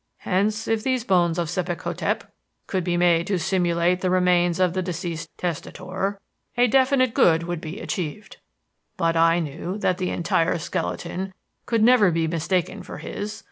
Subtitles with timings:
[0.25, 2.23] Hence, if these bones of Sebek hotep
[2.65, 6.19] could be made to simulate the remains of the deceased testator,
[6.57, 8.37] a definite good would be achieved.
[8.97, 11.35] But I knew that the entire skeleton
[11.67, 13.39] could never be mistaken for his.